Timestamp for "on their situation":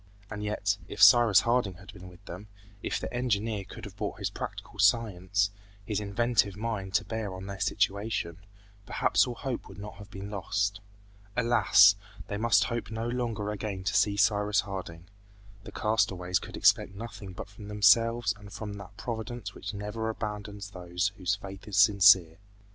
7.35-8.37